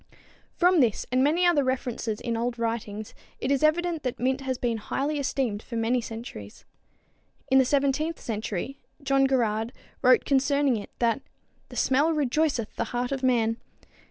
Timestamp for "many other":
1.23-1.63